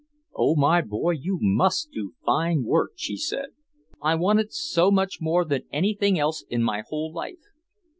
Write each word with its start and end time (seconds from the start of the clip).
"Oh, 0.35 0.55
my 0.55 0.81
boy, 0.81 1.11
you 1.11 1.37
must 1.39 1.91
do 1.91 2.15
fine 2.25 2.63
work," 2.63 2.93
she 2.95 3.15
said. 3.17 3.49
"I 4.01 4.15
want 4.15 4.39
it 4.39 4.51
so 4.51 4.89
much 4.89 5.21
more 5.21 5.45
than 5.45 5.67
anything 5.71 6.17
else 6.17 6.43
in 6.49 6.63
my 6.63 6.81
whole 6.89 7.13
life. 7.13 7.51